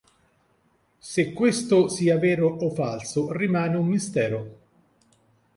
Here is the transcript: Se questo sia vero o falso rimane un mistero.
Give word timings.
Se 0.99 1.31
questo 1.31 1.87
sia 1.87 2.17
vero 2.17 2.47
o 2.47 2.71
falso 2.71 3.31
rimane 3.31 3.77
un 3.77 3.85
mistero. 3.85 4.59